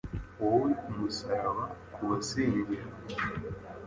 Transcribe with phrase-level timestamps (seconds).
[0.39, 1.63] Wowe uri kumusaraba
[1.93, 2.85] kubasengera